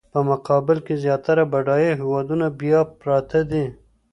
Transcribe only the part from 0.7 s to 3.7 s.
کې زیاتره بډایه هېوادونه بیا پراته دي.